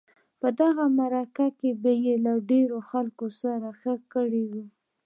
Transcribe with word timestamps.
په 0.39 0.47
دغه 0.59 0.85
مرحله 0.99 1.47
کې 1.59 1.69
به 1.81 1.91
یې 2.03 2.15
له 2.25 2.33
ډیرو 2.49 2.77
خلکو 2.89 3.25
سره 3.41 3.67
ښه 3.79 3.93
کړي 4.13 4.43
وي. 4.51 4.65